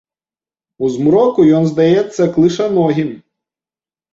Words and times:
У 0.87 0.89
змроку 0.93 1.45
ён 1.57 1.63
здаецца 1.73 2.27
клышаногім. 2.39 3.09